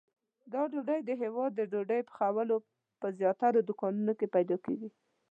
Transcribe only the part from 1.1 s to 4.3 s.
هیواد د ډوډۍ پخولو په زیاترو دوکانونو کې